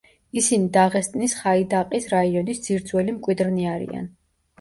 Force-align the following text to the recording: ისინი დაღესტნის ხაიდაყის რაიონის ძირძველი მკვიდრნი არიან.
ისინი 0.39 0.69
დაღესტნის 0.77 1.35
ხაიდაყის 1.41 2.07
რაიონის 2.13 2.63
ძირძველი 2.69 3.15
მკვიდრნი 3.19 3.69
არიან. 3.75 4.09